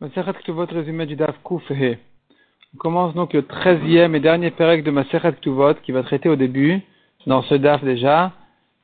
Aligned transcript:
Masechet 0.00 0.32
Ktuvot 0.32 0.66
résumé 0.66 1.06
du 1.06 1.14
Daf 1.14 1.36
Kuf 1.44 1.70
He. 1.70 1.98
On 2.74 2.78
commence 2.78 3.14
donc 3.14 3.32
le 3.32 3.42
treizième 3.44 4.16
et 4.16 4.20
dernier 4.20 4.50
pérec 4.50 4.82
de 4.82 4.90
Masechet 4.90 5.32
Ktuvot 5.34 5.74
qui 5.84 5.92
va 5.92 6.02
traiter 6.02 6.28
au 6.28 6.34
début, 6.34 6.80
dans 7.28 7.42
ce 7.42 7.54
Daf 7.54 7.84
déjà, 7.84 8.32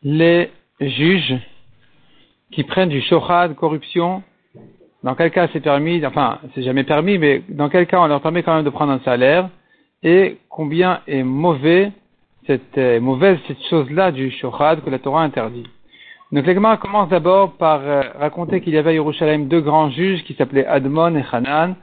les 0.04 0.51
juges 0.79 1.37
qui 2.53 2.62
prennent 2.62 2.91
du 2.91 3.01
shochad, 3.01 3.57
corruption. 3.57 4.23
Dans 5.03 5.17
quel 5.17 5.33
cas 5.33 5.49
c'est 5.53 5.61
permis, 5.61 6.07
enfin 6.07 6.38
c'est 6.54 6.63
jamais 6.63 6.85
permis, 6.85 7.19
mais 7.19 7.42
dans 7.49 7.69
quel 7.69 7.88
cas 7.88 8.01
on 8.01 8.06
leur 8.06 8.22
permet 8.22 8.45
quand 8.45 8.54
même 8.54 8.65
de 8.65 8.71
prendre 8.71 8.92
un 8.92 9.01
salaire? 9.01 9.51
Et 10.04 10.38
combien 10.49 11.01
est 11.08 11.24
mauvais 11.24 11.90
cette 12.47 12.79
euh, 12.79 13.01
mauvaise 13.01 13.38
cette 13.49 13.63
chose-là 13.69 14.13
du 14.13 14.31
shochad 14.31 14.85
que 14.85 14.90
la 14.90 15.01
Torah 15.01 15.24
interdit? 15.24 15.67
Donc 16.33 16.47
l'Egmar 16.47 16.78
commence 16.78 17.09
d'abord 17.09 17.55
par 17.55 17.80
euh, 17.83 18.02
raconter 18.19 18.60
qu'il 18.60 18.73
y 18.73 18.78
avait 18.78 18.91
à 18.91 18.92
Yerushalayim 18.92 19.46
deux 19.46 19.60
grands 19.60 19.91
juges 19.91 20.23
qui 20.23 20.34
s'appelaient 20.34 20.64
Admon 20.66 21.16
et 21.16 21.24
Hanan, 21.33 21.74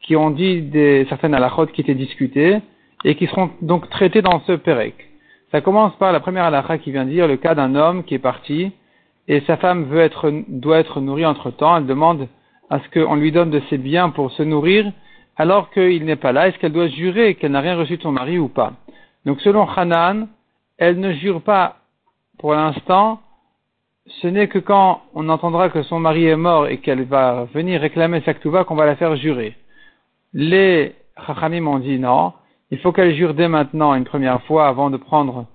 qui 0.00 0.16
ont 0.16 0.30
dit 0.30 0.62
des, 0.62 1.06
certaines 1.10 1.34
halachot 1.34 1.66
qui 1.66 1.82
étaient 1.82 1.94
discutées 1.94 2.58
et 3.04 3.14
qui 3.16 3.26
seront 3.26 3.50
donc 3.60 3.90
traités 3.90 4.22
dans 4.22 4.40
ce 4.46 4.52
Pérec. 4.52 4.94
Ça 5.50 5.60
commence 5.60 5.94
par 5.96 6.10
la 6.10 6.20
première 6.20 6.44
halakha 6.44 6.78
qui 6.78 6.90
vient 6.90 7.04
dire 7.04 7.28
le 7.28 7.36
cas 7.36 7.54
d'un 7.54 7.74
homme 7.74 8.04
qui 8.04 8.14
est 8.14 8.18
parti 8.18 8.72
et 9.28 9.40
sa 9.42 9.58
femme 9.58 9.84
veut 9.84 10.00
être, 10.00 10.32
doit 10.48 10.78
être 10.78 11.02
nourrie 11.02 11.26
entre 11.26 11.50
temps. 11.50 11.76
Elle 11.76 11.86
demande 11.86 12.28
à 12.70 12.80
ce 12.80 12.88
qu'on 12.88 13.16
lui 13.16 13.30
donne 13.30 13.50
de 13.50 13.60
ses 13.68 13.76
biens 13.76 14.08
pour 14.08 14.32
se 14.32 14.42
nourrir 14.42 14.90
alors 15.36 15.70
qu'il 15.70 16.06
n'est 16.06 16.16
pas 16.16 16.32
là. 16.32 16.48
Est-ce 16.48 16.58
qu'elle 16.58 16.72
doit 16.72 16.88
jurer 16.88 17.34
qu'elle 17.34 17.52
n'a 17.52 17.60
rien 17.60 17.76
reçu 17.76 17.98
de 17.98 18.02
son 18.02 18.12
mari 18.12 18.38
ou 18.38 18.48
pas? 18.48 18.72
Donc 19.26 19.42
selon 19.42 19.68
Hanan, 19.68 20.28
elle 20.78 20.98
ne 20.98 21.12
jure 21.12 21.42
pas 21.42 21.76
pour 22.38 22.54
l'instant 22.54 23.20
ce 24.06 24.26
n'est 24.26 24.48
que 24.48 24.58
quand 24.58 25.02
on 25.14 25.28
entendra 25.28 25.68
que 25.68 25.82
son 25.84 26.00
mari 26.00 26.26
est 26.26 26.36
mort 26.36 26.66
et 26.66 26.78
qu'elle 26.78 27.04
va 27.04 27.44
venir 27.54 27.80
réclamer 27.80 28.20
sa 28.22 28.34
qu'on 28.34 28.74
va 28.74 28.86
la 28.86 28.96
faire 28.96 29.16
jurer. 29.16 29.56
Les 30.32 30.94
chachamim 31.26 31.66
ont 31.66 31.78
dit 31.78 31.98
non, 31.98 32.32
il 32.70 32.78
faut 32.78 32.92
qu'elle 32.92 33.14
jure 33.14 33.34
dès 33.34 33.48
maintenant 33.48 33.94
une 33.94 34.04
première 34.04 34.42
fois 34.42 34.66
avant 34.66 34.90
de 34.90 34.96
prendre 34.96 35.46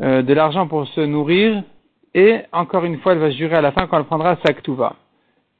euh, 0.00 0.22
de 0.22 0.34
l'argent 0.34 0.66
pour 0.66 0.86
se 0.88 1.00
nourrir 1.00 1.62
et 2.14 2.40
encore 2.52 2.84
une 2.84 2.98
fois 2.98 3.12
elle 3.12 3.20
va 3.20 3.30
jurer 3.30 3.56
à 3.56 3.60
la 3.60 3.72
fin 3.72 3.86
quand 3.86 3.98
elle 3.98 4.04
prendra 4.04 4.36
sa. 4.36 4.52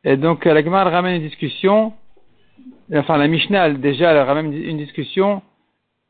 Et 0.05 0.17
donc 0.17 0.45
la 0.45 0.63
Gemara 0.63 0.91
ramène 0.91 1.17
une 1.17 1.29
discussion, 1.29 1.93
enfin 2.95 3.17
la 3.17 3.29
Mishnah 3.29 3.71
déjà 3.71 4.13
elle 4.13 4.19
ramène 4.19 4.53
une 4.53 4.77
discussion 4.77 5.41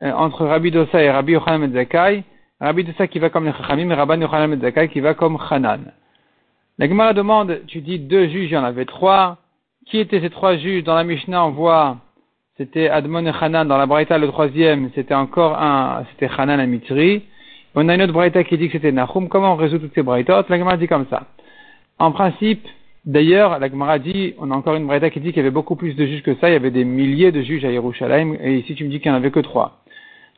euh, 0.03 0.11
entre 0.13 0.47
Rabbi 0.47 0.71
Dosa 0.73 1.01
et 1.01 1.11
Rabbi 1.11 1.33
Yochanan 1.33 1.73
Zakai, 1.73 2.25
Rabbi 2.61 2.85
Dosa 2.85 3.07
qui 3.07 3.21
va 3.21 3.31
comme 3.31 3.45
les 3.45 3.53
chachamim 3.53 3.91
et 3.91 3.95
Rabbi 3.95 4.21
Yochanan 4.21 4.61
Zakai 4.61 4.89
qui 4.89 5.01
va 5.01 5.15
comme 5.15 5.39
Hanan. 5.49 5.93
La 6.81 6.87
Gemara 6.87 7.13
demande, 7.13 7.63
tu 7.67 7.81
dis 7.81 7.99
deux 7.99 8.29
juges, 8.29 8.51
il 8.51 8.55
y 8.55 8.57
en 8.57 8.63
avait 8.63 8.85
trois. 8.85 9.39
Qui 9.87 9.99
étaient 9.99 10.21
ces 10.21 10.31
trois 10.31 10.57
juges 10.57 10.85
Dans 10.85 10.95
la 10.95 11.03
Mishnah, 11.03 11.45
on 11.45 11.51
voit, 11.51 11.97
c'était 12.57 12.89
Admon 12.89 13.27
et 13.27 13.33
Hanan. 13.41 13.67
Dans 13.67 13.77
la 13.77 13.87
Braïta, 13.87 14.17
le 14.17 14.29
troisième, 14.29 14.89
c'était 14.95 15.15
encore 15.15 15.61
un, 15.61 16.05
c'était 16.11 16.33
Hanan 16.39 16.61
à 16.61 16.67
Mitri. 16.67 17.25
On 17.75 17.89
a 17.89 17.95
une 17.97 18.03
autre 18.03 18.13
Braïta 18.13 18.45
qui 18.45 18.57
dit 18.59 18.67
que 18.69 18.75
c'était 18.75 18.93
Nahum. 18.93 19.29
Comment 19.29 19.55
on 19.55 19.57
résout 19.57 19.81
toutes 19.81 19.95
ces 19.95 20.05
Braïtas? 20.05 20.45
La 20.49 20.57
Gemara 20.57 20.77
dit 20.77 20.87
comme 20.87 21.07
ça. 21.11 21.27
En 21.99 22.13
principe, 22.13 22.65
d'ailleurs, 23.05 23.59
la 23.59 23.69
Gemara 23.69 23.99
dit, 23.99 24.35
on 24.39 24.53
a 24.53 24.55
encore 24.55 24.77
une 24.77 24.87
Braïta 24.87 25.11
qui 25.11 25.19
dit 25.19 25.31
qu'il 25.31 25.39
y 25.39 25.41
avait 25.41 25.51
beaucoup 25.51 25.75
plus 25.75 25.95
de 25.97 26.07
juges 26.07 26.23
que 26.23 26.37
ça. 26.37 26.49
Il 26.49 26.53
y 26.53 26.57
avait 26.57 26.71
des 26.71 26.85
milliers 26.85 27.33
de 27.33 27.43
juges 27.43 27.65
à 27.65 27.73
Yerushalayim. 27.73 28.37
Et 28.41 28.55
ici, 28.59 28.77
tu 28.77 28.85
me 28.85 28.91
dis 28.91 29.01
qu'il 29.01 29.11
n'y 29.11 29.17
en 29.17 29.19
avait 29.19 29.33
que 29.33 29.41
trois. 29.41 29.83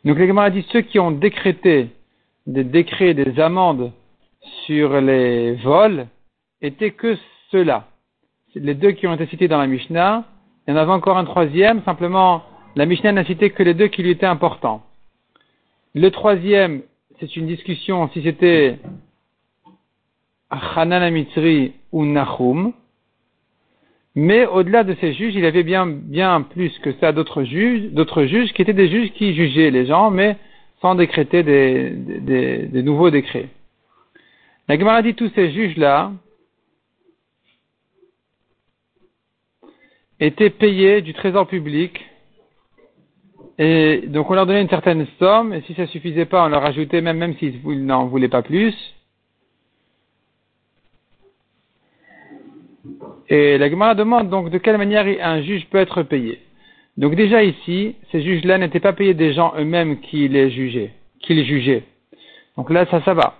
Donc 0.07 0.19
la 0.19 0.27
Gemara 0.27 0.49
dit, 0.49 0.67
ceux 0.73 0.81
qui 0.81 0.99
ont 0.99 1.11
décrété 1.11 1.89
des 2.47 2.65
décrets, 2.65 3.13
des 3.13 3.39
amendes 3.39 3.93
sur 4.65 4.99
les 5.03 5.53
vols, 5.57 6.07
étaient 6.62 6.92
que 6.92 7.16
ceux-là. 7.50 7.86
Les 8.55 8.75
deux 8.75 8.92
qui 8.92 9.06
ont 9.06 9.14
été 9.14 9.27
cités 9.27 9.48
dans 9.48 9.58
la 9.58 9.66
Mishnah. 9.66 10.25
Il 10.66 10.72
y 10.72 10.75
en 10.75 10.77
avait 10.77 10.92
encore 10.92 11.19
un 11.19 11.25
troisième, 11.25 11.83
simplement 11.84 12.42
la 12.77 12.86
Mishnah 12.86 13.12
n'a 13.12 13.25
cité 13.25 13.50
que 13.50 13.62
les 13.62 13.75
deux 13.75 13.89
qui 13.89 14.03
lui 14.03 14.11
étaient 14.11 14.27
importants. 14.27 14.83
Le 15.94 16.11
troisième, 16.11 16.83
c'est 17.19 17.36
une 17.36 17.47
discussion 17.47 18.09
si 18.12 18.22
c'était 18.22 18.78
Hanan 20.50 21.03
Amitri 21.03 21.72
ou 21.93 22.04
Nahum. 22.04 22.72
Mais 24.15 24.47
au-delà 24.47 24.84
de 24.84 24.94
ces 25.00 25.15
juges, 25.15 25.34
il 25.34 25.43
y 25.43 25.47
avait 25.47 25.62
bien, 25.62 25.87
bien 25.87 26.43
plus 26.43 26.76
que 26.81 26.93
ça 26.94 27.12
d'autres 27.12 27.44
juges, 27.44 27.91
d'autres 27.93 28.25
juges 28.25 28.53
qui 28.53 28.62
étaient 28.62 28.72
des 28.72 28.88
juges 28.88 29.12
qui 29.12 29.34
jugeaient 29.34 29.70
les 29.70 29.87
gens, 29.87 30.10
mais 30.10 30.37
sans 30.81 30.94
décréter 30.94 31.43
des, 31.43 31.91
des, 31.91 32.66
des 32.66 32.82
nouveaux 32.82 33.10
décrets. 33.10 33.49
La 34.69 34.78
Gemara 34.78 35.03
dit 35.03 35.15
tous 35.15 35.31
ces 35.34 35.50
juges-là, 35.53 36.12
étaient 40.20 40.50
payés 40.50 41.00
du 41.00 41.14
trésor 41.14 41.47
public. 41.47 42.00
Et 43.58 44.04
donc 44.06 44.31
on 44.31 44.34
leur 44.34 44.47
donnait 44.47 44.62
une 44.62 44.69
certaine 44.69 45.06
somme, 45.19 45.53
et 45.53 45.62
si 45.62 45.75
ça 45.75 45.86
suffisait 45.86 46.25
pas, 46.25 46.44
on 46.47 46.48
leur 46.48 46.64
ajoutait 46.64 47.00
même, 47.00 47.19
même 47.19 47.36
s'ils 47.36 47.60
n'en 47.84 48.06
voulaient 48.06 48.28
pas 48.28 48.42
plus. 48.42 48.75
Et 53.28 53.58
la 53.58 53.69
Gemara 53.70 53.94
demande 53.94 54.28
donc 54.28 54.50
de 54.50 54.58
quelle 54.58 54.78
manière 54.78 55.06
un 55.22 55.42
juge 55.42 55.66
peut 55.66 55.78
être 55.78 56.03
payé. 56.03 56.41
Donc 56.97 57.14
déjà 57.14 57.44
ici, 57.44 57.97
ces 58.10 58.22
juges-là 58.22 58.58
n'étaient 58.58 58.81
pas 58.81 58.92
payés 58.92 59.14
des 59.14 59.32
gens 59.32 59.52
eux-mêmes 59.58 60.00
qui 60.00 60.26
les 60.28 60.50
jugeaient, 60.50 60.92
qui 61.20 61.34
les 61.34 61.44
jugeaient. 61.44 61.84
Donc 62.56 62.70
là, 62.70 62.87
ça, 62.91 63.00
ça 63.02 63.14
va. 63.14 63.37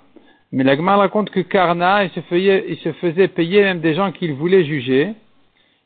Mais 0.52 0.64
la 0.64 0.76
Gemara 0.76 0.98
raconte 0.98 1.30
que 1.30 1.41
Karna, 1.41 2.04
il 2.04 2.10
se, 2.10 2.20
il 2.34 2.76
se 2.78 2.92
faisait 2.92 3.28
payer 3.28 3.62
même 3.62 3.80
des 3.80 3.94
gens 3.94 4.12
qu'il 4.12 4.34
voulait 4.34 4.64
juger 4.64 5.14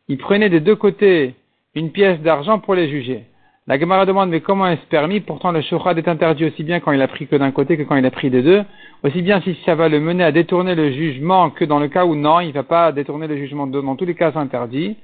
il 0.08 0.18
prenait 0.18 0.50
des 0.50 0.60
deux 0.60 0.76
côtés 0.76 1.34
une 1.74 1.90
pièce 1.90 2.20
d'argent 2.20 2.58
pour 2.58 2.74
les 2.74 2.88
juger. 2.88 3.24
La 3.66 3.78
Gemara 3.78 4.04
demande 4.04 4.28
mais 4.28 4.40
comment 4.40 4.66
est-ce 4.66 4.84
permis? 4.90 5.20
Pourtant 5.20 5.50
le 5.50 5.62
shochad 5.62 5.96
est 5.96 6.08
interdit 6.08 6.44
aussi 6.44 6.62
bien 6.62 6.80
quand 6.80 6.92
il 6.92 7.00
a 7.00 7.08
pris 7.08 7.26
que 7.26 7.36
d'un 7.36 7.50
côté 7.50 7.78
que 7.78 7.82
quand 7.82 7.96
il 7.96 8.04
a 8.04 8.10
pris 8.10 8.28
des 8.28 8.42
deux. 8.42 8.62
Aussi 9.02 9.22
bien 9.22 9.40
si 9.40 9.56
ça 9.64 9.74
va 9.74 9.88
le 9.88 10.00
mener 10.00 10.22
à 10.22 10.32
détourner 10.32 10.74
le 10.74 10.92
jugement 10.92 11.48
que 11.48 11.64
dans 11.64 11.78
le 11.78 11.88
cas 11.88 12.04
où 12.04 12.14
non, 12.14 12.40
il 12.40 12.48
ne 12.48 12.52
va 12.52 12.62
pas 12.62 12.92
détourner 12.92 13.26
le 13.26 13.36
jugement 13.38 13.66
de 13.66 13.80
Dans 13.80 13.96
tous 13.96 14.04
les 14.04 14.14
cas 14.14 14.32
c'est 14.32 14.38
interdit. 14.38 14.96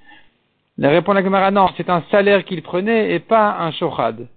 La 0.76 0.90
réponse 0.90 1.14
de 1.14 1.20
la 1.20 1.24
Gemara 1.24 1.50
non, 1.50 1.68
c'est 1.78 1.88
un 1.88 2.02
salaire 2.10 2.44
qu'il 2.44 2.60
prenait 2.62 3.14
et 3.14 3.18
pas 3.18 3.56
un 3.60 3.72
shochad. 3.72 4.28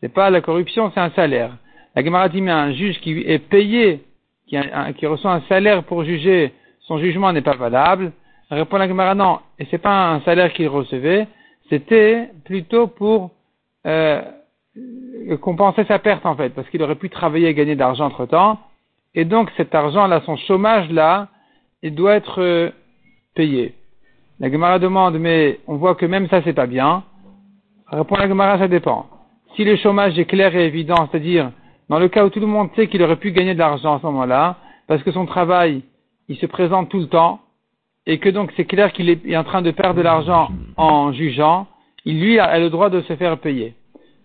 C'est 0.00 0.12
pas 0.12 0.30
la 0.30 0.40
corruption, 0.40 0.90
c'est 0.94 1.00
un 1.00 1.10
salaire. 1.10 1.52
La 1.94 2.02
Gemara 2.02 2.30
dit 2.30 2.40
mais 2.40 2.52
un 2.52 2.72
juge 2.72 2.98
qui 3.00 3.24
est 3.26 3.38
payé, 3.38 4.00
qui 4.46 5.06
reçoit 5.06 5.32
un 5.32 5.42
salaire 5.48 5.82
pour 5.84 6.02
juger, 6.04 6.52
son 6.80 6.98
jugement 6.98 7.30
n'est 7.32 7.42
pas 7.42 7.56
valable. 7.56 8.12
Répond 8.50 8.76
la 8.76 8.88
Gemara, 8.88 9.14
non, 9.14 9.40
et 9.58 9.66
c'est 9.70 9.78
pas 9.78 10.12
un 10.12 10.20
salaire 10.20 10.52
qu'il 10.52 10.68
recevait, 10.68 11.26
c'était 11.68 12.30
plutôt 12.44 12.86
pour 12.86 13.32
euh, 13.86 14.22
compenser 15.40 15.84
sa 15.84 15.98
perte 15.98 16.24
en 16.24 16.36
fait, 16.36 16.50
parce 16.50 16.68
qu'il 16.68 16.82
aurait 16.82 16.94
pu 16.94 17.10
travailler 17.10 17.48
et 17.48 17.54
gagner 17.54 17.74
de 17.74 17.80
l'argent 17.80 18.06
entre 18.06 18.26
temps, 18.26 18.60
et 19.14 19.24
donc 19.24 19.50
cet 19.56 19.74
argent-là, 19.74 20.22
son 20.26 20.36
chômage-là, 20.36 21.28
il 21.82 21.94
doit 21.94 22.14
être 22.14 22.40
euh, 22.40 22.70
payé. 23.34 23.74
La 24.38 24.50
Gemara 24.50 24.78
demande, 24.78 25.18
mais 25.18 25.58
on 25.66 25.76
voit 25.76 25.96
que 25.96 26.06
même 26.06 26.28
ça 26.28 26.40
c'est 26.44 26.52
pas 26.52 26.66
bien. 26.66 27.02
Répond 27.88 28.16
la 28.16 28.28
Gemara, 28.28 28.58
ça 28.58 28.68
dépend. 28.68 29.06
Si 29.56 29.64
le 29.64 29.76
chômage 29.76 30.18
est 30.18 30.26
clair 30.26 30.54
et 30.54 30.66
évident, 30.66 31.08
c'est-à-dire 31.10 31.50
dans 31.88 31.98
le 31.98 32.08
cas 32.08 32.24
où 32.24 32.30
tout 32.30 32.40
le 32.40 32.46
monde 32.46 32.68
sait 32.76 32.86
qu'il 32.88 33.02
aurait 33.02 33.16
pu 33.16 33.32
gagner 33.32 33.54
de 33.54 33.58
l'argent 33.58 33.96
à 33.96 34.00
ce 34.00 34.06
moment-là, 34.06 34.56
parce 34.86 35.02
que 35.02 35.10
son 35.10 35.26
travail, 35.26 35.82
il 36.28 36.36
se 36.36 36.46
présente 36.46 36.88
tout 36.90 36.98
le 36.98 37.06
temps, 37.06 37.40
et 38.06 38.18
que 38.18 38.28
donc 38.28 38.52
c'est 38.56 38.64
clair 38.64 38.92
qu'il 38.92 39.10
est 39.10 39.36
en 39.36 39.44
train 39.44 39.62
de 39.62 39.70
perdre 39.70 39.96
de 39.96 40.02
l'argent 40.02 40.48
en 40.76 41.12
jugeant, 41.12 41.66
il 42.04 42.20
lui 42.20 42.38
a 42.38 42.58
le 42.58 42.70
droit 42.70 42.88
de 42.88 43.00
se 43.02 43.16
faire 43.16 43.38
payer, 43.38 43.74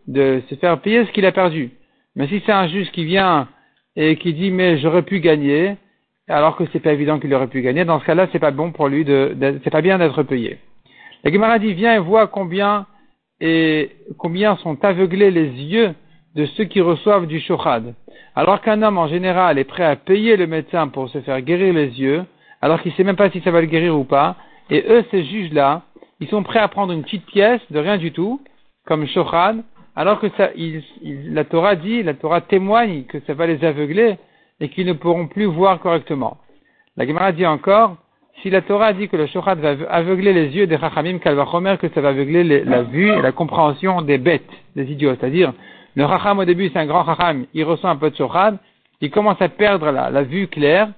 de 0.07 0.41
se 0.49 0.55
faire 0.55 0.79
payer 0.81 1.05
ce 1.05 1.11
qu'il 1.11 1.25
a 1.25 1.31
perdu. 1.31 1.71
Mais 2.15 2.27
si 2.27 2.41
c'est 2.45 2.51
un 2.51 2.67
juge 2.67 2.91
qui 2.91 3.05
vient 3.05 3.47
et 3.95 4.17
qui 4.17 4.33
dit 4.33 4.51
mais 4.51 4.77
j'aurais 4.77 5.01
pu 5.01 5.19
gagner, 5.19 5.75
alors 6.27 6.55
que 6.55 6.63
c'est 6.71 6.79
pas 6.79 6.93
évident 6.93 7.19
qu'il 7.19 7.33
aurait 7.33 7.47
pu 7.47 7.61
gagner, 7.61 7.83
dans 7.83 7.99
ce 7.99 8.05
cas-là 8.05 8.27
c'est 8.31 8.39
pas 8.39 8.51
bon 8.51 8.71
pour 8.71 8.87
lui 8.87 9.03
de, 9.03 9.35
c'est 9.63 9.71
pas 9.71 9.81
bien 9.81 9.97
d'être 9.97 10.23
payé. 10.23 10.59
La 11.23 11.31
Gemara 11.31 11.59
dit 11.59 11.73
viens 11.73 11.95
et 11.95 11.99
vois 11.99 12.27
combien 12.27 12.85
et 13.39 13.89
combien 14.19 14.55
sont 14.57 14.83
aveuglés 14.85 15.31
les 15.31 15.47
yeux 15.47 15.95
de 16.35 16.45
ceux 16.45 16.65
qui 16.65 16.81
reçoivent 16.81 17.25
du 17.25 17.39
shochad. 17.39 17.95
Alors 18.35 18.61
qu'un 18.61 18.81
homme 18.83 18.99
en 18.99 19.07
général 19.07 19.57
est 19.57 19.65
prêt 19.65 19.83
à 19.83 19.95
payer 19.95 20.37
le 20.37 20.47
médecin 20.47 20.87
pour 20.87 21.09
se 21.09 21.19
faire 21.21 21.41
guérir 21.41 21.73
les 21.73 21.99
yeux, 21.99 22.23
alors 22.61 22.81
qu'il 22.81 22.91
ne 22.91 22.97
sait 22.97 23.03
même 23.03 23.15
pas 23.15 23.29
si 23.29 23.41
ça 23.41 23.51
va 23.51 23.61
le 23.61 23.67
guérir 23.67 23.97
ou 23.97 24.03
pas. 24.03 24.35
Et 24.69 24.85
eux, 24.87 25.03
ces 25.11 25.23
juges-là, 25.23 25.81
ils 26.19 26.27
sont 26.27 26.43
prêts 26.43 26.59
à 26.59 26.67
prendre 26.67 26.93
une 26.93 27.03
petite 27.03 27.25
pièce 27.25 27.61
de 27.71 27.79
rien 27.79 27.97
du 27.97 28.11
tout, 28.11 28.41
comme 28.85 29.05
Shochan, 29.07 29.57
alors 29.95 30.19
que 30.19 30.29
ça, 30.37 30.49
la 31.03 31.43
Torah 31.43 31.75
dit, 31.75 32.03
la 32.03 32.13
Torah 32.13 32.41
témoigne 32.41 33.03
que 33.03 33.19
ça 33.21 33.33
va 33.33 33.47
les 33.47 33.63
aveugler 33.65 34.17
et 34.59 34.69
qu'ils 34.69 34.85
ne 34.85 34.93
pourront 34.93 35.27
plus 35.27 35.45
voir 35.45 35.79
correctement. 35.79 36.37
La 36.95 37.05
Gemara 37.05 37.31
dit 37.31 37.45
encore, 37.45 37.97
si 38.41 38.49
la 38.49 38.61
Torah 38.61 38.93
dit 38.93 39.09
que 39.09 39.17
le 39.17 39.27
Shochan 39.27 39.55
va 39.55 39.75
aveugler 39.89 40.33
les 40.33 40.55
yeux 40.55 40.67
des 40.67 40.77
Chachamim, 40.77 41.19
qu'elle 41.19 41.35
va 41.35 41.77
que 41.77 41.89
ça 41.89 42.01
va 42.01 42.09
aveugler 42.09 42.63
la 42.63 42.83
vue 42.83 43.09
et 43.09 43.21
la 43.21 43.31
compréhension 43.31 44.01
des 44.01 44.17
bêtes, 44.17 44.49
des 44.75 44.89
idiots. 44.91 45.15
C'est-à-dire, 45.19 45.53
le 45.95 46.07
Chacham 46.07 46.39
au 46.39 46.45
début 46.45 46.69
c'est 46.69 46.79
un 46.79 46.85
grand 46.85 47.05
Chacham, 47.05 47.45
il 47.53 47.63
ressent 47.63 47.89
un 47.89 47.97
peu 47.97 48.09
de 48.09 48.15
Shochan, 48.15 48.57
il 49.01 49.11
commence 49.11 49.41
à 49.41 49.49
perdre 49.49 49.91
la 49.91 50.23
vue 50.23 50.47
claire, 50.47 50.89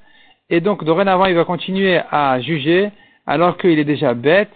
et 0.54 0.62
donc 0.62 0.84
dorénavant 0.84 1.26
il 1.26 1.34
va 1.34 1.46
continuer 1.46 2.00
à 2.12 2.40
juger 2.40 2.92
alors 3.26 3.58
qu'il 3.58 3.80
est 3.80 3.90
déjà 3.96 4.14
bête 4.14 4.54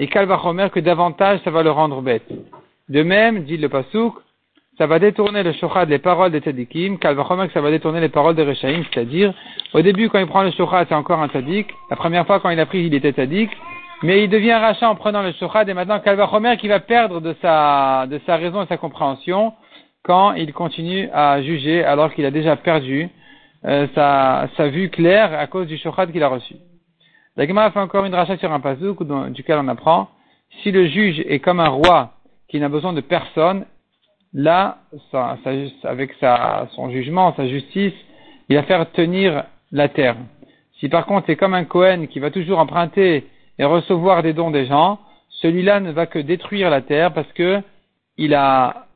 et 0.00 0.08
Kalvachomer 0.08 0.70
que 0.70 0.80
davantage 0.80 1.38
ça 1.44 1.52
va 1.52 1.62
le 1.62 1.70
rendre 1.70 2.02
bête. 2.02 2.28
De 2.88 3.02
même, 3.04 3.44
dit 3.44 3.56
le 3.56 3.68
Pasouk, 3.68 4.14
ça 4.76 4.88
va 4.88 4.98
détourner 4.98 5.44
le 5.44 5.52
shochad, 5.52 5.88
les 5.88 6.00
paroles 6.00 6.32
des 6.32 6.40
tzadikim, 6.40 6.98
Kalvachomer 6.98 7.46
que 7.46 7.52
ça 7.52 7.60
va 7.60 7.70
détourner 7.70 8.00
les 8.00 8.08
paroles 8.08 8.34
de 8.34 8.42
Rechaim, 8.42 8.82
c'est-à-dire, 8.92 9.32
au 9.72 9.82
début 9.82 10.08
quand 10.08 10.18
il 10.18 10.26
prend 10.26 10.42
le 10.42 10.50
shochad, 10.50 10.86
c'est 10.88 10.96
encore 10.96 11.22
un 11.22 11.28
tzadik, 11.28 11.68
la 11.90 11.96
première 11.96 12.26
fois 12.26 12.40
quand 12.40 12.50
il 12.50 12.58
a 12.58 12.66
pris, 12.66 12.84
il 12.84 12.92
était 12.92 13.12
tzadik, 13.12 13.50
mais 14.02 14.24
il 14.24 14.28
devient 14.28 14.54
rachat 14.54 14.90
en 14.90 14.96
prenant 14.96 15.22
le 15.22 15.30
shochad, 15.30 15.68
et 15.68 15.74
maintenant 15.74 16.00
Kalvachomer 16.00 16.56
qui 16.56 16.66
va 16.66 16.80
perdre 16.80 17.20
de 17.20 17.36
sa, 17.40 18.06
de 18.08 18.20
sa 18.26 18.34
raison 18.34 18.64
et 18.64 18.66
sa 18.66 18.78
compréhension, 18.78 19.52
quand 20.02 20.32
il 20.32 20.52
continue 20.52 21.08
à 21.12 21.40
juger 21.40 21.84
alors 21.84 22.12
qu'il 22.12 22.24
a 22.24 22.32
déjà 22.32 22.56
perdu 22.56 23.10
euh, 23.64 23.86
sa, 23.94 24.48
sa, 24.56 24.68
vue 24.68 24.90
claire 24.90 25.32
à 25.38 25.46
cause 25.46 25.66
du 25.66 25.76
shochad 25.78 26.12
qu'il 26.12 26.22
a 26.22 26.28
reçu. 26.28 26.56
La 27.36 27.46
Gemara 27.46 27.70
fait 27.70 27.80
encore 27.80 28.04
une 28.04 28.14
rachat 28.14 28.36
sur 28.38 28.52
un 28.52 28.60
pasouk 28.60 29.02
duquel 29.32 29.58
on 29.58 29.68
apprend 29.68 30.08
si 30.62 30.70
le 30.70 30.86
juge 30.86 31.20
est 31.26 31.40
comme 31.40 31.60
un 31.60 31.68
roi 31.68 32.12
qui 32.48 32.60
n'a 32.60 32.68
besoin 32.68 32.92
de 32.92 33.00
personne, 33.00 33.66
là, 34.32 34.78
avec 35.84 36.12
sa, 36.20 36.68
son 36.74 36.90
jugement, 36.90 37.34
sa 37.36 37.46
justice, 37.46 37.94
il 38.48 38.56
va 38.56 38.62
faire 38.62 38.90
tenir 38.92 39.44
la 39.72 39.88
terre. 39.88 40.16
Si 40.78 40.88
par 40.88 41.06
contre 41.06 41.26
c'est 41.26 41.36
comme 41.36 41.54
un 41.54 41.64
Cohen 41.64 42.06
qui 42.06 42.20
va 42.20 42.30
toujours 42.30 42.58
emprunter 42.58 43.26
et 43.58 43.64
recevoir 43.64 44.22
des 44.22 44.32
dons 44.32 44.50
des 44.50 44.66
gens, 44.66 44.98
celui-là 45.40 45.80
ne 45.80 45.90
va 45.90 46.06
que 46.06 46.18
détruire 46.18 46.70
la 46.70 46.82
terre 46.82 47.12
parce 47.12 47.30
que 47.32 47.60
il 48.18 48.34
a 48.34 48.86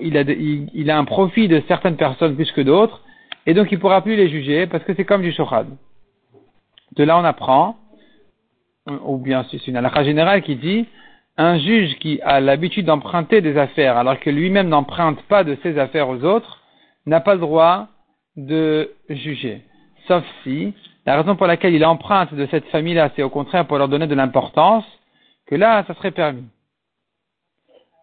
il 0.00 0.16
a, 0.16 0.22
il, 0.22 0.90
a 0.90 0.96
un 0.96 1.04
profit 1.04 1.48
de 1.48 1.62
certaines 1.68 1.96
personnes 1.96 2.36
plus 2.36 2.50
que 2.52 2.60
d'autres, 2.60 3.02
et 3.46 3.54
donc 3.54 3.70
il 3.70 3.76
ne 3.76 3.80
pourra 3.80 4.02
plus 4.02 4.16
les 4.16 4.28
juger 4.28 4.66
parce 4.66 4.84
que 4.84 4.94
c'est 4.94 5.04
comme 5.04 5.22
du 5.22 5.32
shochad. 5.32 5.66
De 6.96 7.04
là 7.04 7.18
on 7.18 7.24
apprend, 7.24 7.76
ou 8.86 9.18
bien 9.18 9.44
c'est 9.50 9.66
une 9.66 9.76
halakha 9.76 10.04
générale 10.04 10.42
qui 10.42 10.56
dit, 10.56 10.86
un 11.36 11.58
juge 11.58 11.96
qui 11.98 12.20
a 12.22 12.40
l'habitude 12.40 12.86
d'emprunter 12.86 13.40
des 13.40 13.56
affaires 13.56 13.96
alors 13.96 14.20
que 14.20 14.30
lui-même 14.30 14.68
n'emprunte 14.68 15.20
pas 15.22 15.44
de 15.44 15.56
ses 15.62 15.78
affaires 15.78 16.08
aux 16.08 16.22
autres, 16.24 16.62
n'a 17.06 17.20
pas 17.20 17.34
le 17.34 17.40
droit 17.40 17.88
de 18.36 18.90
juger. 19.08 19.62
Sauf 20.06 20.24
si 20.42 20.74
la 21.06 21.16
raison 21.16 21.36
pour 21.36 21.46
laquelle 21.46 21.74
il 21.74 21.84
emprunte 21.84 22.32
de 22.32 22.46
cette 22.46 22.66
famille-là, 22.66 23.10
c'est 23.14 23.22
au 23.22 23.28
contraire 23.28 23.66
pour 23.66 23.76
leur 23.76 23.88
donner 23.88 24.06
de 24.06 24.14
l'importance, 24.14 24.84
que 25.46 25.54
là, 25.54 25.84
ça 25.86 25.94
serait 25.94 26.12
permis. 26.12 26.48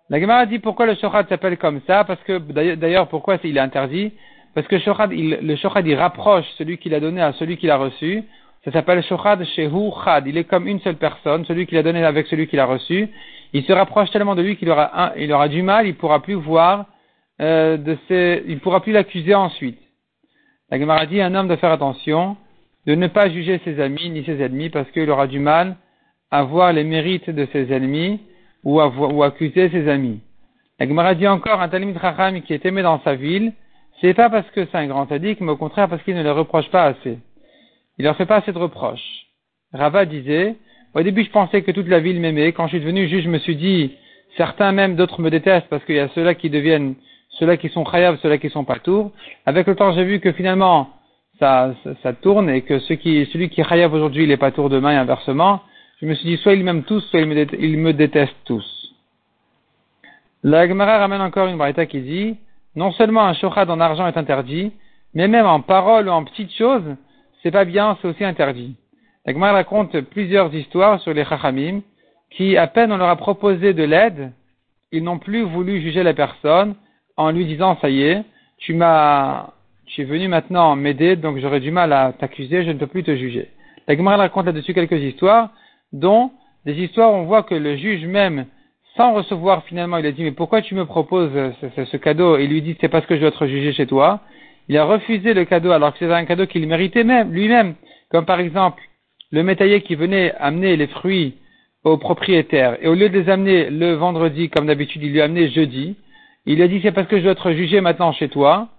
La 0.10 0.20
Gemara 0.20 0.46
dit 0.46 0.60
pourquoi 0.60 0.86
le 0.86 0.96
shochad 0.96 1.28
s'appelle 1.28 1.58
comme 1.58 1.82
ça, 1.88 2.04
parce 2.04 2.22
que 2.24 2.38
d'ailleurs 2.76 3.08
pourquoi 3.08 3.38
il 3.44 3.58
est 3.58 3.62
interdit, 3.62 4.12
parce 4.54 4.68
que 4.68 4.76
le 4.76 5.56
shochad 5.56 5.88
il 5.88 5.96
rapproche 5.96 6.46
celui 6.58 6.78
qui 6.78 6.90
l'a 6.90 7.00
donné 7.00 7.22
à 7.22 7.34
celui 7.34 7.58
qui 7.58 7.68
l'a 7.68 7.78
reçu. 7.78 8.24
Ça 8.66 8.72
s'appelle 8.72 9.04
shochad 9.04 9.44
shehu 9.46 9.92
chad. 10.04 10.28
Il 10.28 10.38
est 10.38 10.44
comme 10.44 10.68
une 10.68 10.80
seule 10.82 10.98
personne, 10.98 11.46
celui 11.46 11.66
qui 11.66 11.76
l'a 11.76 11.84
donné 11.84 12.04
avec 12.04 12.28
celui 12.28 12.48
qui 12.48 12.56
l'a 12.56 12.66
reçu. 12.66 13.10
Il 13.54 13.64
se 13.64 13.72
rapproche 13.72 14.12
tellement 14.12 14.36
de 14.36 14.42
lui 14.42 14.58
qu'il 14.58 14.70
aura, 14.70 15.14
il 15.18 15.32
aura 15.32 15.48
du 15.48 15.62
mal, 15.62 15.88
il 15.88 15.96
pourra 15.96 16.22
plus 16.22 16.36
voir 16.36 16.86
euh, 17.42 17.78
de 17.78 17.98
ses, 18.08 18.44
il 18.48 18.60
pourra 18.60 18.82
plus 18.82 18.92
l'accuser 18.92 19.36
ensuite. 19.36 19.80
La 20.70 20.80
Gemara 20.80 21.06
dit 21.06 21.20
un 21.22 21.34
homme 21.36 21.48
doit 21.48 21.58
faire 21.58 21.72
attention 21.72 22.38
de 22.88 22.96
ne 22.96 23.08
pas 23.08 23.30
juger 23.30 23.60
ses 23.66 23.80
amis 23.82 24.10
ni 24.10 24.24
ses 24.24 24.42
ennemis 24.42 24.70
parce 24.70 24.90
qu'il 24.92 25.10
aura 25.10 25.28
du 25.28 25.40
mal 25.40 25.76
à 26.30 26.44
voir 26.44 26.72
les 26.72 26.84
mérites 26.84 27.30
de 27.30 27.48
ses 27.52 27.72
ennemis 27.74 28.22
ou, 28.64 28.82
ou 28.82 29.24
accuser 29.24 29.70
ses 29.70 29.88
amis. 29.90 30.22
La 30.80 30.88
Gemara 30.88 31.14
dit 31.14 31.28
encore 31.28 31.62
un 31.62 31.70
Talmud 31.70 32.00
Chacham 32.00 32.42
qui 32.42 32.54
est 32.54 32.66
aimé 32.66 32.82
dans 32.82 33.02
sa 33.04 33.16
ville, 33.16 33.54
c'est 34.02 34.14
pas 34.14 34.30
parce 34.30 34.50
que 34.52 34.66
c'est 34.66 34.78
un 34.78 34.88
grand 34.88 35.08
sadique, 35.08 35.40
mais 35.42 35.52
au 35.52 35.58
contraire 35.58 35.88
parce 35.88 36.04
qu'il 36.04 36.16
ne 36.16 36.24
le 36.24 36.32
reproche 36.32 36.70
pas 36.70 36.86
assez. 36.86 37.20
Il 37.98 38.06
leur 38.06 38.16
fait 38.18 38.26
pas 38.26 38.38
assez 38.38 38.52
de 38.52 38.58
reproches. 38.58 39.28
Rava 39.74 40.06
disait, 40.06 40.56
au 40.94 41.02
début 41.02 41.24
je 41.24 41.30
pensais 41.30 41.62
que 41.62 41.72
toute 41.72 41.88
la 41.88 42.00
ville 42.00 42.20
m'aimait, 42.20 42.52
quand 42.52 42.66
je 42.68 42.78
suis 42.78 42.80
devenu 42.80 43.08
juge 43.08 43.24
je 43.24 43.30
me 43.30 43.40
suis 43.40 43.56
dit, 43.56 43.96
certains 44.38 44.72
même 44.72 44.96
d'autres 44.96 45.22
me 45.22 45.30
détestent 45.30 45.70
parce 45.70 45.86
qu'il 45.86 45.96
y 45.96 46.00
a 46.00 46.10
ceux-là 46.10 46.36
qui 46.36 46.50
deviennent, 46.50 46.96
ceux-là 47.40 47.58
qui 47.58 47.70
sont 47.70 47.86
chayav, 47.86 48.18
ceux-là 48.22 48.38
qui 48.38 48.50
sont 48.50 48.66
pas 48.66 48.80
tours. 48.80 49.12
Avec 49.46 49.68
le 49.68 49.76
temps 49.76 49.94
j'ai 49.94 50.04
vu 50.04 50.20
que 50.20 50.32
finalement 50.32 50.90
ça, 51.40 51.74
ça, 52.04 52.14
tourne 52.14 52.50
et 52.50 52.62
que 52.62 52.80
celui 52.80 53.50
qui 53.50 53.62
est 53.62 53.86
aujourd'hui 53.86 54.24
il 54.24 54.32
est 54.32 54.38
pas 54.38 54.52
tour 54.52 54.70
demain 54.70 54.92
et 54.92 54.98
inversement 54.98 55.62
je 56.02 56.08
me 56.08 56.16
suis 56.16 56.30
dit, 56.30 56.38
soit 56.38 56.54
ils 56.54 56.64
m'aiment 56.64 56.84
tous, 56.84 57.02
soit 57.02 57.20
ils 57.20 57.28
me, 57.78 57.94
détestent 57.94 58.36
tous. 58.46 58.94
La 60.44 60.68
Gemara 60.68 60.98
ramène 60.98 61.22
encore 61.22 61.48
une 61.48 61.58
braïta 61.58 61.86
qui 61.86 62.02
dit, 62.02 62.38
non 62.76 62.92
seulement 62.92 63.26
un 63.26 63.34
shochad 63.34 63.70
en 63.70 63.80
argent 63.80 64.08
est 64.08 64.18
interdit, 64.18 64.72
mais 65.14 65.28
même 65.28 65.46
en 65.46 65.62
parole 65.62 66.08
ou 66.08 66.12
en 66.12 66.24
petites 66.24 66.54
choses, 66.54 66.96
c'est 67.42 67.52
pas 67.52 67.66
bien, 67.66 67.98
c'est 68.02 68.08
aussi 68.08 68.24
interdit. 68.24 68.76
La 69.26 69.34
Gemara 69.34 69.54
raconte 69.54 70.00
plusieurs 70.02 70.54
histoires 70.54 71.00
sur 71.02 71.14
les 71.14 71.26
chachamim, 71.26 71.82
qui, 72.32 72.58
à 72.58 72.68
peine 72.68 72.92
on 72.92 72.98
leur 72.98 73.10
a 73.10 73.16
proposé 73.16 73.74
de 73.74 73.84
l'aide, 73.84 74.32
ils 74.92 75.04
n'ont 75.04 75.20
plus 75.20 75.44
voulu 75.44 75.82
juger 75.82 76.04
la 76.04 76.14
personne 76.14 76.76
en 77.18 77.32
lui 77.32 77.46
disant, 77.46 77.78
ça 77.82 77.90
y 77.90 78.04
est, 78.04 78.24
tu 78.58 78.74
m'as, 78.74 79.52
tu 79.86 80.02
es 80.02 80.06
venu 80.06 80.28
maintenant 80.28 80.76
m'aider, 80.76 81.16
donc 81.16 81.38
j'aurais 81.38 81.60
du 81.60 81.72
mal 81.72 81.94
à 81.94 82.14
t'accuser, 82.14 82.64
je 82.64 82.72
ne 82.72 82.78
peux 82.78 82.88
plus 82.88 83.04
te 83.04 83.16
juger. 83.16 83.50
La 83.88 83.96
Gemara 83.96 84.18
raconte 84.18 84.46
là-dessus 84.46 84.74
quelques 84.74 85.02
histoires, 85.02 85.50
dont 85.92 86.32
des 86.66 86.74
histoires 86.74 87.12
où 87.12 87.18
on 87.18 87.24
voit 87.26 87.44
que 87.44 87.56
le 87.56 87.76
juge 87.76 88.06
même, 88.06 88.46
sans 88.98 89.14
recevoir 89.14 89.64
finalement, 89.66 89.98
il 89.98 90.06
a 90.06 90.12
dit 90.12 90.24
mais 90.24 90.32
pourquoi 90.32 90.62
tu 90.62 90.76
me 90.76 90.86
proposes 90.86 91.32
ce, 91.62 91.98
cadeau? 91.98 92.38
Et 92.38 92.44
il 92.44 92.50
lui 92.50 92.62
dit 92.62 92.76
c'est 92.82 92.90
parce 92.90 93.06
que 93.06 93.16
je 93.16 93.22
dois 93.22 93.30
être 93.30 93.48
jugé 93.48 93.74
chez 93.74 93.88
toi. 93.88 94.20
Il 94.68 94.78
a 94.78 94.86
refusé 94.86 95.34
le 95.34 95.46
cadeau 95.46 95.72
alors 95.72 95.94
que 95.94 96.00
c'était 96.00 96.14
un 96.14 96.26
cadeau 96.26 96.46
qu'il 96.46 96.68
méritait 96.68 97.04
même 97.04 97.32
lui-même, 97.32 97.76
comme 98.10 98.26
par 98.26 98.40
exemple 98.40 98.82
le 99.32 99.44
métayer 99.44 99.82
qui 99.82 99.96
venait 99.96 100.34
amener 100.40 100.76
les 100.76 100.88
fruits 100.88 101.36
au 101.84 101.98
propriétaire 101.98 102.78
et 102.82 102.88
au 102.88 102.94
lieu 102.94 103.10
de 103.10 103.18
les 103.18 103.30
amener 103.30 103.70
le 103.70 103.94
vendredi 103.94 104.50
comme 104.50 104.68
d'habitude, 104.68 105.02
il 105.04 105.14
lui 105.14 105.22
a 105.22 105.26
amené 105.26 105.50
jeudi. 105.50 105.96
Il 106.46 106.56
lui 106.58 106.64
a 106.64 106.68
dit 106.68 106.80
c'est 106.84 106.92
parce 106.92 107.08
que 107.08 107.18
je 107.18 107.24
dois 107.24 107.32
être 107.32 107.52
jugé 107.54 107.82
maintenant 107.82 108.12
chez 108.12 108.30
toi. 108.30 108.70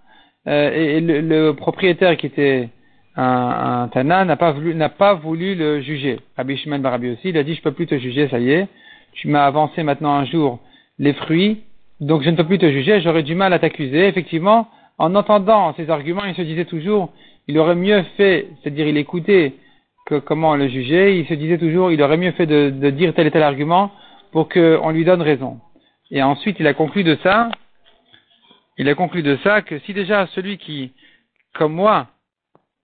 Euh, 0.49 0.97
et, 0.97 1.01
le 1.01 1.53
propriétaire 1.53 2.17
qui 2.17 2.27
était 2.27 2.69
un, 3.17 3.83
un 3.85 3.89
Tana 3.89 4.25
n'a 4.25 4.37
pas 4.37 4.53
voulu, 4.53 4.75
n'a 4.75 4.89
pas 4.89 5.15
voulu 5.15 5.55
le 5.55 5.81
juger. 5.81 6.19
Rabbi 6.37 6.57
Shimon 6.57 6.81
Barabi 6.81 7.11
aussi, 7.11 7.29
il 7.29 7.39
a 7.39 7.45
dit, 7.45 7.55
je 7.55 7.63
peux 7.63 7.73
plus 7.73 7.87
te 7.87 7.97
juger, 7.99 8.29
ça 8.29 8.39
y 8.39 8.51
est. 8.51 8.69
Tu 9.13 9.29
m'as 9.29 9.47
avancé 9.47 9.83
maintenant 9.83 10.15
un 10.15 10.25
jour 10.25 10.61
les 10.99 11.13
fruits, 11.13 11.63
donc 12.01 12.23
je 12.23 12.31
ne 12.31 12.37
peux 12.37 12.45
plus 12.45 12.59
te 12.59 12.71
juger, 12.71 13.01
j'aurais 13.01 13.23
du 13.23 13.35
mal 13.35 13.53
à 13.53 13.59
t'accuser. 13.59 14.07
Effectivement, 14.07 14.69
en 14.99 15.15
entendant 15.15 15.75
ces 15.75 15.91
arguments, 15.91 16.25
il 16.25 16.35
se 16.35 16.43
disait 16.43 16.65
toujours, 16.65 17.13
il 17.49 17.59
aurait 17.59 17.75
mieux 17.75 18.03
fait, 18.17 18.49
c'est-à-dire 18.63 18.87
il 18.87 18.97
écoutait 18.97 19.55
que 20.07 20.17
comment 20.17 20.57
le 20.57 20.69
juger, 20.69 21.19
il 21.19 21.27
se 21.27 21.35
disait 21.35 21.59
toujours, 21.59 21.93
il 21.93 22.03
aurait 22.03 22.17
mieux 22.17 22.33
fait 22.33 22.47
de, 22.47 22.71
de 22.71 22.91
dire 22.91 23.15
tel 23.15 23.27
et 23.27 23.31
tel 23.31 23.43
argument 23.43 23.91
pour 24.33 24.49
qu'on 24.49 24.91
lui 24.91 25.05
donne 25.05 25.23
raison. 25.23 25.61
Et 26.11 26.23
ensuite, 26.23 26.57
il 26.61 26.67
a 26.67 26.75
conclu 26.75 27.05
de 27.05 27.17
ça, 27.23 27.51
il 28.79 28.89
a 28.89 28.95
conclu 28.95 29.23
de 29.23 29.37
ça 29.45 29.63
que 29.63 29.79
si 29.81 29.95
déjà 29.95 30.27
celui 30.29 30.59
qui, 30.59 30.93
comme 31.55 31.75
moi, 31.75 32.09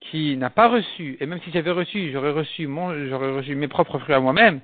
qui 0.01 0.37
n'a 0.37 0.49
pas 0.49 0.69
reçu, 0.69 1.17
et 1.19 1.25
même 1.25 1.39
si 1.43 1.51
j'avais 1.51 1.71
reçu, 1.71 2.11
j'aurais 2.11 2.31
reçu 2.31 2.67
mon, 2.67 3.07
j'aurais 3.07 3.31
reçu 3.31 3.55
mes 3.55 3.67
propres 3.67 3.99
fruits 3.99 4.15
à 4.15 4.19
moi-même, 4.19 4.61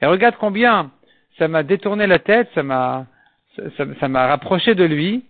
et 0.00 0.06
regarde 0.06 0.36
combien 0.38 0.90
ça 1.38 1.48
m'a 1.48 1.62
détourné 1.62 2.06
la 2.06 2.18
tête, 2.18 2.48
ça 2.54 2.62
m'a, 2.62 3.06
ça, 3.76 4.08
m'a 4.08 4.26
rapproché 4.26 4.74
de 4.74 4.84
lui, 4.84 5.24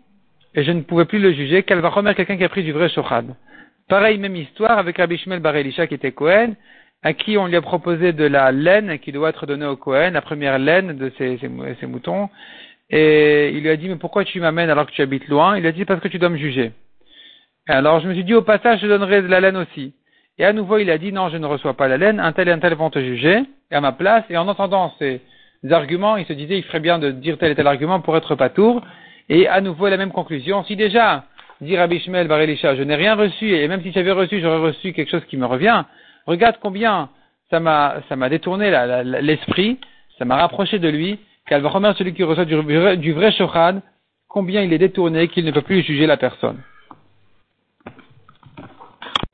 et 0.54 0.64
je 0.64 0.72
ne 0.72 0.82
pouvais 0.82 1.04
plus 1.04 1.18
le 1.18 1.32
juger, 1.32 1.62
qu'elle 1.62 1.80
va 1.80 1.88
remettre 1.88 2.16
quelqu'un 2.16 2.36
qui 2.36 2.44
a 2.44 2.48
pris 2.48 2.64
du 2.64 2.72
vrai 2.72 2.88
shochad. 2.88 3.34
Pareil, 3.88 4.18
même 4.18 4.36
histoire 4.36 4.78
avec 4.78 4.98
Rabbi 4.98 5.16
Shmuel 5.18 5.40
Bar 5.40 5.56
Elisha 5.56 5.86
qui 5.86 5.94
était 5.94 6.12
Cohen, 6.12 6.54
à 7.02 7.12
qui 7.12 7.38
on 7.38 7.46
lui 7.46 7.56
a 7.56 7.62
proposé 7.62 8.12
de 8.12 8.24
la 8.24 8.52
laine 8.52 8.98
qui 8.98 9.12
doit 9.12 9.30
être 9.30 9.46
donnée 9.46 9.66
au 9.66 9.76
Cohen, 9.76 10.10
la 10.12 10.20
première 10.20 10.58
laine 10.58 10.96
de 10.96 11.12
ses, 11.16 11.86
moutons, 11.86 12.28
et 12.90 13.50
il 13.50 13.62
lui 13.62 13.70
a 13.70 13.76
dit, 13.76 13.88
mais 13.88 13.96
pourquoi 13.96 14.24
tu 14.24 14.40
m'amènes 14.40 14.70
alors 14.70 14.86
que 14.86 14.92
tu 14.92 15.02
habites 15.02 15.28
loin? 15.28 15.58
Il 15.58 15.66
a 15.66 15.72
dit, 15.72 15.84
parce 15.84 16.00
que 16.00 16.08
tu 16.08 16.18
dois 16.18 16.30
me 16.30 16.38
juger. 16.38 16.72
Alors 17.68 18.00
je 18.00 18.08
me 18.08 18.14
suis 18.14 18.24
dit 18.24 18.34
au 18.34 18.42
passage, 18.42 18.80
je 18.80 18.86
donnerai 18.86 19.20
de 19.20 19.28
la 19.28 19.40
laine 19.40 19.58
aussi. 19.58 19.92
Et 20.38 20.44
à 20.44 20.52
nouveau, 20.52 20.78
il 20.78 20.90
a 20.90 20.96
dit 20.98 21.12
non, 21.12 21.28
je 21.28 21.36
ne 21.36 21.46
reçois 21.46 21.74
pas 21.74 21.88
la 21.88 21.98
laine, 21.98 22.18
un 22.18 22.32
tel 22.32 22.48
et 22.48 22.52
un 22.52 22.58
tel 22.58 22.74
vont 22.74 22.90
te 22.90 22.98
juger, 22.98 23.42
à 23.70 23.80
ma 23.80 23.92
place. 23.92 24.24
Et 24.30 24.38
en 24.38 24.48
entendant 24.48 24.94
ces 24.98 25.20
il 25.62 26.26
se 26.26 26.32
disait, 26.32 26.58
il 26.58 26.64
ferait 26.64 26.80
bien 26.80 26.98
de 26.98 27.10
dire 27.10 27.38
tel 27.38 27.52
et 27.52 27.54
tel 27.54 27.66
argument 27.66 28.00
pour 28.00 28.16
être 28.16 28.34
patour. 28.34 28.82
Et 29.28 29.46
à 29.48 29.60
nouveau, 29.60 29.88
la 29.88 29.96
même 29.96 30.12
conclusion. 30.12 30.64
Si 30.64 30.76
déjà, 30.76 31.24
dit 31.60 31.76
Rabbi 31.76 32.00
Shmuel 32.00 32.28
Bar 32.28 32.40
je 32.40 32.82
n'ai 32.82 32.94
rien 32.94 33.14
reçu, 33.14 33.50
et 33.54 33.66
même 33.68 33.82
si 33.82 33.92
j'avais 33.92 34.12
reçu, 34.12 34.40
j'aurais 34.40 34.58
reçu 34.58 34.92
quelque 34.92 35.10
chose 35.10 35.24
qui 35.26 35.36
me 35.36 35.46
revient, 35.46 35.84
regarde 36.26 36.56
combien 36.60 37.10
ça 37.50 37.60
m'a, 37.60 37.96
ça 38.08 38.16
m'a 38.16 38.28
détourné 38.28 38.70
l'esprit, 39.22 39.78
ça 40.18 40.24
m'a 40.24 40.36
rapproché 40.36 40.78
de 40.78 40.88
lui, 40.88 41.18
qu'elle 41.46 41.62
va 41.62 41.68
remettre 41.68 41.98
celui 41.98 42.14
qui 42.14 42.22
reçoit 42.22 42.44
du, 42.44 42.56
du 42.98 43.12
vrai 43.12 43.32
shochad, 43.32 43.80
combien 44.28 44.62
il 44.62 44.72
est 44.72 44.78
détourné 44.78 45.28
qu'il 45.28 45.44
ne 45.44 45.50
peut 45.50 45.62
plus 45.62 45.82
juger 45.82 46.06
la 46.06 46.16
personne. 46.16 46.58